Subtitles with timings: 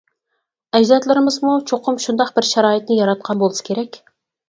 [0.77, 4.05] ئەجدادلىرىمىزمۇ چوقۇم شۇنداق بىر شارائىتنى ياراتقان بولسا كېرەك.